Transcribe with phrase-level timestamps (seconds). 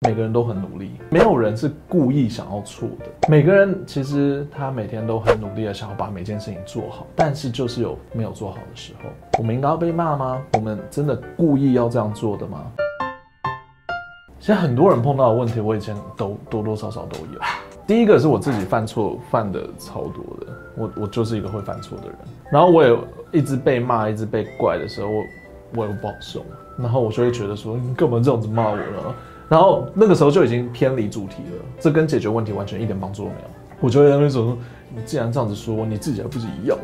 [0.00, 3.06] 每个人都很努力，没有人是故意想要错的。
[3.30, 9.08] 每个人其实他每天都很努力的想要把每件事情做好，但是就是有没有做好的时候。
[9.38, 10.42] 我们应该要被骂吗？
[10.52, 12.70] 我们真的故意要这样做的吗？
[14.38, 17.40] 其实很多人碰到的问题，我以前都多多少少都有。
[17.86, 22.18] 第一个是我自己犯错犯的超多的，我我就是一个会犯错的人。
[22.52, 22.94] 然后我也
[23.32, 25.24] 一直被骂，一直被怪的时候，我
[25.74, 26.44] 我也不好受。
[26.76, 29.14] 然后我就会觉得说，你干嘛这样子骂我呢？
[29.48, 33.48] 然后那个时候就已经偏离主题了，这跟解决问题完全一点帮助都没有。
[33.80, 34.56] 我就会在那边说，
[34.94, 36.78] 你既然这样子说，你自己还不是一样，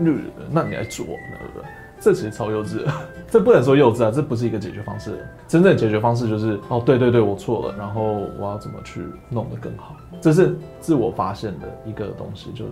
[0.51, 1.65] 那你来做，对不对？
[1.99, 2.85] 这其实超幼稚，
[3.31, 5.25] 这不能说幼稚啊，这不是一个解决方式。
[5.49, 8.03] 真正解决方式就是，哦，对对对，我错了，然后
[8.39, 9.97] 我要怎么去弄得更好？
[10.21, 12.65] 这是自我发现的一个东西，就。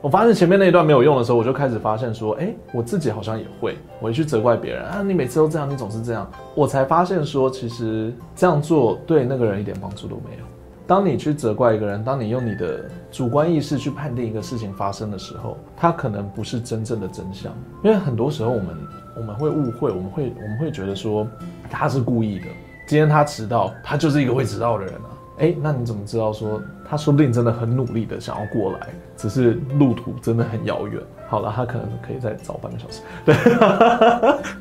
[0.00, 6.30] 我发现前面那一段没有用的时候，我就开始发现说，哎，我自己好像也会，我去责怪别人啊，你每次都这样，你总是这样。
[6.54, 10.44] 我才发现说，其实这样做对那个人一点帮助都没有。
[10.86, 17.52] 当你去责怪一个人，当你用你的主观意识去判定一个事情发生的时候，它可能不是真正的真相。
[17.82, 18.68] 因为很多时候我们
[19.16, 21.26] 我们会误会，我们会我们会觉得说
[21.68, 22.46] 他是故意的。
[22.86, 25.10] 今天他迟到，他就是一个会迟到的人啊。
[25.38, 31.00] 哎，那你怎么知道说他说不定真的很努力的想要过来，只是路途真的很遥远。
[31.28, 33.34] 好了，他可能可以再早半个小时， 对，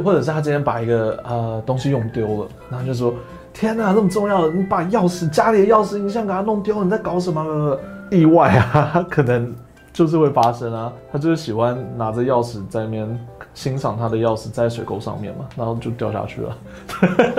[0.03, 3.13] 或者是他今天把一个呃东西用丢了，然后就说
[3.53, 7.77] 天哪，那么重要的，你把钥匙家里的钥匙，你想给他弄丢了，你在搞什么？
[8.09, 9.53] 意外啊，可能
[9.97, 13.27] 就是会发生啊，他就是喜欢拿着钥匙在那边。
[13.53, 16.55] 欣赏他的钥匙在水沟上面嘛，然后就掉下去了，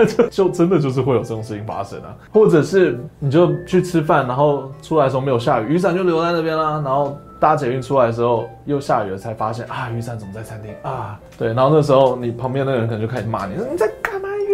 [0.05, 11.17] 就 就真的就是会有这种事情发生啊，或者是你就去吃饭，然后出来的时候没有下雨，雨伞就留在那边啦，然后搭捷运出来的时候又下雨了，才发现啊，雨伞怎么在餐厅啊？
[11.37, 13.89] 对，然后那时候你旁边那个人可能就开始骂你，你在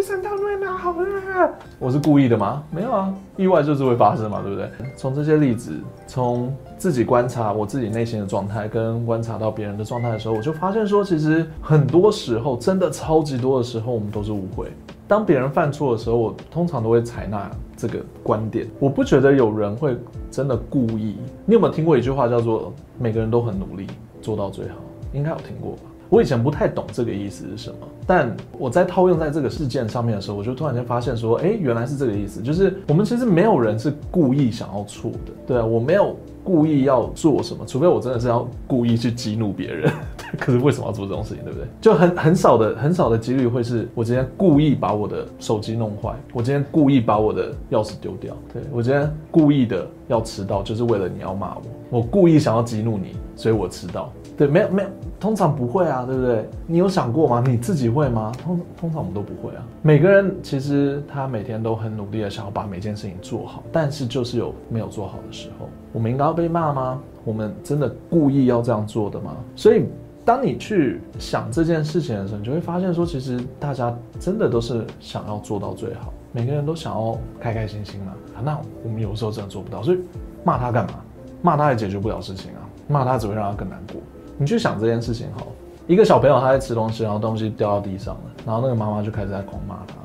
[0.05, 0.21] 干嘛？
[0.21, 2.63] 雨伞到那边拿好了，我是故意的吗？
[2.69, 4.69] 没有啊，意外就是会发生嘛，对不对？
[4.95, 5.71] 从这些例子，
[6.07, 6.53] 从。
[6.77, 14.67] 自己观察我自己内心的状态，跟观察到别人的状态的时候，我就发现说，其实很多时候，真的超级多的时候，我们都是误会。
[15.07, 18.67] 当别人犯错的时候，我通常都会采纳这个观点。
[18.77, 19.97] 我不觉得有人会
[20.29, 21.15] 真的故意。
[21.45, 23.87] 你有没有听过一句话叫做“每个人都很努力，
[24.21, 24.75] 做到最好”？
[25.13, 25.83] 应该有听过吧？
[26.09, 39.91] 我以前不太懂这个意思是什么，但我在套用在这个事件上面的时候，我就突然间发现说，哎，原来是这个意思，就是我们其实没有人是故意想要错的，对啊，我没有故意要做什么，除非我真的是要故意去激怒别人。
[40.39, 41.67] 可是为什么要做这种事情，对不对？
[41.79, 54.11] 就很很少的很少的几率会是我今天故意把我的手机弄坏，我今天故意把我的钥匙丢掉，对，我今天故意的要迟到，就是为了你要骂我，我故意想要激怒你，所以我迟到。
[54.37, 56.49] 对，没有没有，通常不会啊，对不对？
[56.67, 57.43] 你有想过吗？
[57.45, 58.31] 你自己会吗？
[58.43, 59.65] 通通常我们都不会啊。
[59.81, 65.69] 每个人其实他每天都很努力的想要把每件事情做好，但是就是有没有做好的时候。
[65.93, 66.99] 我们应该要被骂吗？
[67.23, 69.37] 我们真的故意要这样做的吗？
[69.55, 69.85] 所以，
[70.25, 78.11] 当你去想这件事情的时候，你就会发现说，其实大家真的都是想要做到最好，每个人都想要开开心心嘛。
[78.43, 79.99] 那我们有时候真的做不到，所以
[80.43, 80.99] 骂他干嘛？
[81.41, 84.01] 骂他也解决不了事情啊，骂他只会让他更难过。
[84.37, 85.47] 你去想这件事情好，
[85.87, 89.95] 一个小朋友他在吃东西，然后东西掉到地上了，然后那个妈妈就开始在狂骂他，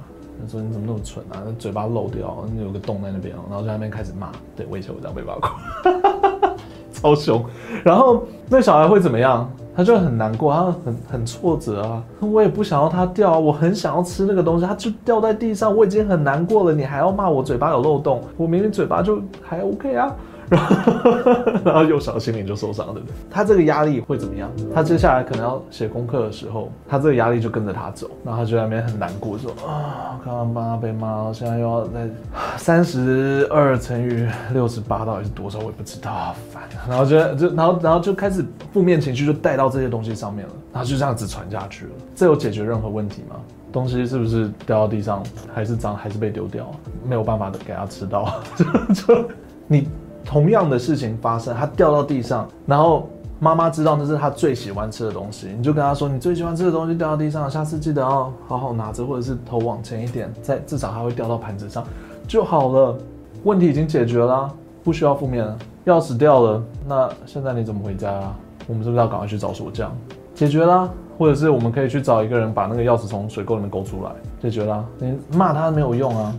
[0.41, 4.31] 他说你怎么那么蠢啊，嘴巴漏掉，有个洞在那边，然后在那边开始骂。
[4.57, 6.55] 对，我以前我这样被骂过，
[6.93, 7.45] 超凶。
[7.85, 9.51] 然后那小孩会怎么样？
[9.75, 12.03] 他就很难过，他很很挫折啊。
[12.21, 18.23] 我也不想要他掉，我很想要吃那个东西，他就掉在地上，我已经很难过了，你还要骂我嘴巴有漏洞？
[18.37, 20.15] 我明明嘴巴就还 OK 啊。
[20.51, 23.15] 然后，然后幼小心灵就受伤，对不对？
[23.31, 24.51] 他这个压力会怎么样？
[24.75, 32.09] 他接下来可能要写功课的时候，他这个压力就跟着他走，然后他就在那边很难过，说啊，刚刚帮他被骂，现在又要再
[32.57, 35.59] 三十二乘以六十八到底是多少？
[35.59, 36.63] 我也不知道，烦。
[36.89, 41.91] 然后就就然后然后就开始负面情绪就带到这些东西上面了，然后就这样子传下去了。
[42.17, 43.37] 这有解决任何问题吗？
[43.73, 45.23] 东西是不是掉到地上
[45.55, 46.69] 还是脏，还是被丢掉？
[47.09, 49.29] 没有办法的，给他吃到， 就就
[49.69, 49.89] 你。
[50.25, 53.09] 同样的事情发生，他掉到地上，然后
[53.39, 61.83] 妈妈知道那是他最喜欢吃的东西，你就跟他说：“你最喜欢吃的东西掉到地上，下次记得要好好拿着，或者是头往前一点，再至少它会掉到盘子上
[62.29, 62.97] 就好了。
[63.45, 64.49] 问题已经解决了，
[64.85, 65.59] 不需要负面了。
[65.87, 68.37] 钥匙掉了，那现在你怎么回家啊？
[68.67, 69.91] 我们是不是要赶快去找锁匠？
[70.35, 70.89] 解决了，
[71.19, 74.11] 或者是我们可以去找一个人把那个钥匙从水沟里面勾出来，
[74.43, 74.85] 解决了。
[74.99, 76.35] 你骂他没有用啊。”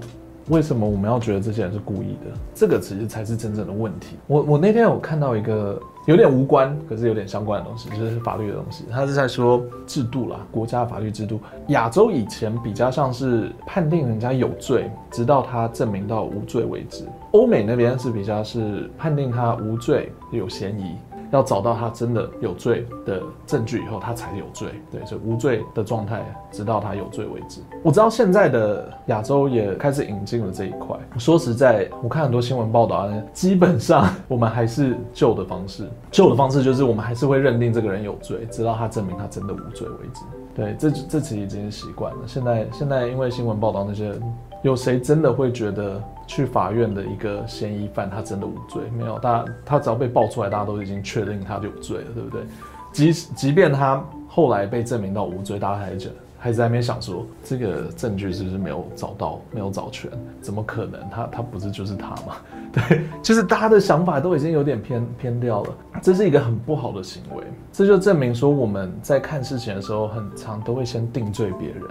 [0.51, 2.37] 为什么我们要觉得这些人是故意的？
[2.53, 4.17] 这个其实才是真正的问题。
[4.27, 8.83] 我我那天有看到一个有点无关，可是有点相关的东西，就是法律的东西。
[8.91, 11.39] 他是在说制度啦，国家法律制度。
[11.69, 17.05] 亚洲以前比较像是判定人家有罪，直到他证明到无罪为止。
[17.31, 20.97] 欧美那边是比较是判定他无罪，有嫌疑。
[21.31, 24.69] 要找到他真的有罪的证据以后，他才有罪。
[24.91, 27.61] 对，所以无罪的状态，直到他有罪为止。
[27.83, 30.97] 我知道现在的亚洲也开始引进了这一块。
[31.17, 35.89] 说实在，我看很多新闻报道啊，基本上我们还是旧的方式。
[36.11, 40.21] 旧的方式就是我们还是会认定这个人有罪，直到他证明他真的无罪为止。
[40.53, 42.19] 对，这这其实已经习惯了。
[42.27, 44.13] 现在现在因为新闻报道那些。
[44.61, 48.83] 有谁真的会觉得去法院的一个嫌疑犯他真的无罪？
[48.95, 52.43] 没有，大家他只要被爆出来，大家都已经确定他有罪了，对不对？
[52.91, 60.11] 即即便他后来被证明到无罪，大家还是还是在那边想说，这个证据是不是没有找到，没有找全？
[60.41, 60.99] 怎么可能？
[61.09, 62.37] 他他不是就是他吗？
[62.71, 65.69] 对，就是大家的想法都已经有点偏偏掉了，
[66.01, 67.43] 这是一个很不好的行为。
[67.71, 71.83] 这就证明说我们在看事情的时候，很常都会先定罪别人，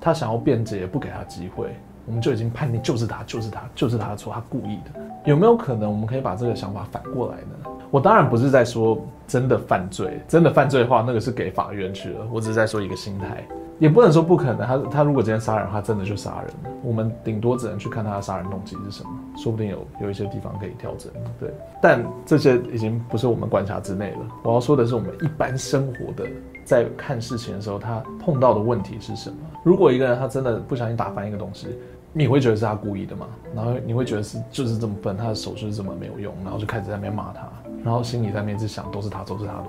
[0.00, 1.74] 他想要辩解，不给他机会。
[2.06, 5.00] 我们就已经判定就是他，就是他，就是他的错，他故意的。
[5.24, 7.70] 有没有可能我们可以把这个想法反过来呢？
[7.90, 12.26] 我当然不是在说真的犯罪，真的犯罪的话，那个是给法院去了。
[12.32, 13.44] 我只是在说一个心态，
[13.78, 14.66] 也不能说不可能。
[14.66, 16.70] 他他如果今天杀人，他真的就杀人了。
[16.82, 21.10] 我们顶多只能去看他的杀人动机是什么，说不定有有一些地方可以调整。
[21.40, 24.18] 对，但这些已经不是我们管辖之内了。
[24.42, 26.28] 我要说的是，我们一般生活的
[26.64, 29.36] 在看事情的时候，他碰到的问题是什么？
[29.66, 31.76] 如果一个人他真的不小心打翻一个东西。
[32.18, 33.26] 你会觉得是他故意的吗？
[33.54, 37.46] 然后你会觉得是就是这么笨，他的手就是这么没有用，然后就开始在那边骂他，
[37.84, 39.64] 然后心里在那边一直想都是他，都是他的，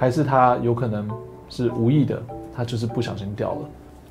[0.00, 1.08] 还是他有可能
[1.48, 2.20] 是无意的，
[2.52, 3.60] 他就是不小心掉了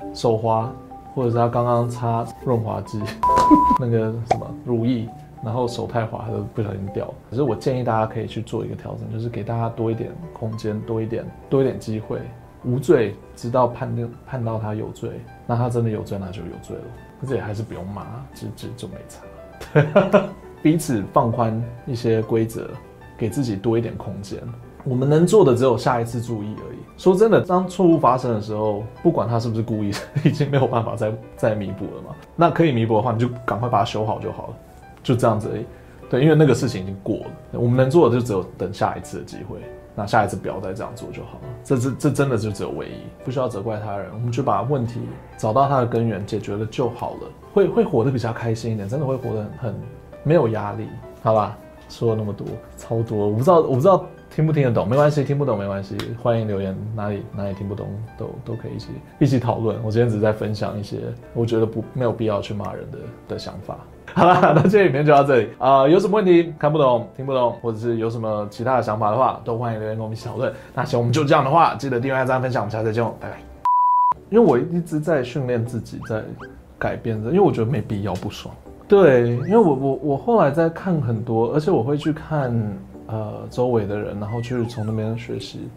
[0.14, 0.72] 手滑，
[1.14, 2.98] 或者是他刚刚擦润滑剂
[3.78, 5.06] 那个什么乳液，
[5.44, 7.14] 然后手太滑，他就不小心掉了。
[7.28, 12.20] 可是我建议大家可以去做一个调整，就是给大家多一点空间，多一点多一点机会，
[12.64, 16.82] 无罪直到判定判到他有罪，那他真的有罪，那就有罪了。
[17.26, 18.04] 这也还是不用骂，
[18.34, 20.24] 就就就没差。
[20.62, 22.70] 彼此放宽一些规则，
[23.16, 24.40] 给自己多一点空间。
[24.84, 26.78] 我们能做的只有下一次注意而已。
[26.96, 29.92] 说真的，当错误发生的时候，不管他是不是故意，
[30.24, 32.14] 已经没有办法再 再弥补了嘛。
[32.34, 34.54] 那可以弥补的话，你就赶快把它修好就好了，
[35.02, 35.64] 就这样子而已。
[36.10, 39.58] 对，因为那个事情已经过了，我们能做的就只有等下一次的机会。
[39.94, 41.44] 那下一次不要再这样做就好了。
[41.64, 45.00] 这这这真的就只有唯一，不需要责怪他人，我们就把问题
[45.36, 47.30] 找到它的根源，解决了就好了。
[47.52, 49.74] 会会活得比较开心一点，真的会活得很很
[50.22, 50.88] 没有压力。
[51.22, 51.56] 好吧，
[51.88, 52.46] 说了那么多，
[52.76, 57.86] 超多，我不知道我不知道听不听得懂，没关系，听不懂没关系，欢迎留言，哪里哪里听不懂
[58.16, 58.88] 都都可以一起
[59.20, 59.78] 一起讨论。
[59.84, 60.98] 我今天只是在分享一些
[61.34, 62.98] 我觉得不没有必要去骂人的
[63.28, 63.78] 的想法。
[64.14, 65.88] 好了，那这里面就到这里啊、呃！
[65.88, 70.52] 有什么问题看不懂、听不懂，或者是有什么其他的想法的话，都欢迎留言跟我们一起讨论。
[70.74, 73.38] 那行，我们就这样的话，记得订阅、按赞、分享，我们下次再见，拜拜。
[74.28, 76.22] 因为我一直在训练自己，在
[76.78, 78.54] 改变的，因为我觉得没必要不爽。
[78.86, 82.52] 对，因为我我我后来在看很多，而且我会去看
[83.06, 85.70] 呃周围的人，然后去从那边学习，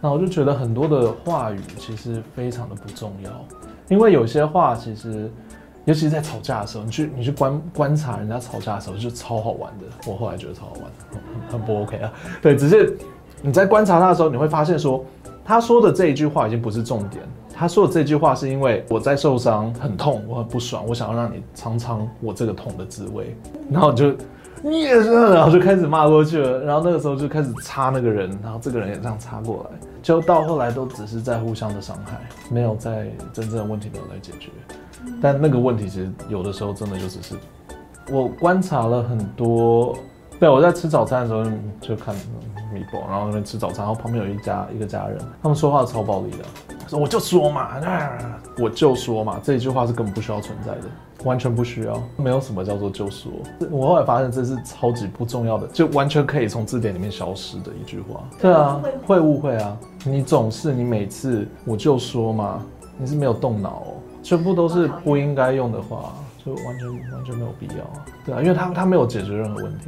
[0.00, 3.30] 那我就觉得很多的话语其实非常的不重要，
[3.88, 5.30] 因为有些话其实。
[5.86, 9.86] 尤其是在吵架的时候，你去你去观观察人家吵架的时候，就超好玩的。
[10.06, 11.18] 我后来觉得超好玩的，
[11.50, 12.12] 很很不 OK 啊。
[12.42, 12.98] 对，只是
[13.40, 15.02] 你在观察他的时候，你会发现说，
[15.44, 17.22] 他说的这一句话已经不是重点。
[17.58, 23.34] 他说的这句话是因为我在受伤，很痛，我很不爽，我想要让你尝尝我这个痛的滋味。
[23.70, 24.14] 然后你就
[24.68, 26.60] 你也是，然后就开始骂过去了。
[26.64, 32.18] 然后那个时候就开始插那个人，然后这个人也这样插过来，就到后来都只是在互相的伤害，
[32.50, 34.50] 没有在真正的问题没有来解决。
[35.22, 37.36] 但那个问题其实有的时候真的就只是，
[38.10, 39.96] 我观察了很多，
[40.40, 41.44] 对，我在吃早餐的时候
[41.80, 42.12] 就看
[42.74, 46.38] 米博，然后那边吃早餐，然后旁边有一家一个家人，他们说话超暴力的，
[46.88, 47.68] 说我就说嘛，
[48.58, 53.32] 我就说嘛，这一句话是根本不需要存在的，完全不需要，没有什么叫做就说。
[53.70, 58.22] 我后来发现这是超级不重要的，就完全可以从字典里面消失的一句话。
[58.40, 62.62] 对啊，会误会啊，你总是你每次我就说嘛，
[62.96, 63.94] 你是没有动脑哦。
[64.22, 66.14] 全部都是不应该用的话，
[66.44, 69.86] 就完全完全没有必要啊，对啊，因为他他没有解决任何问题。